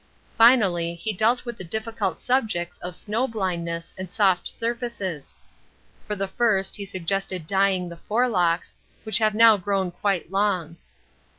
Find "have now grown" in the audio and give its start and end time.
9.19-9.91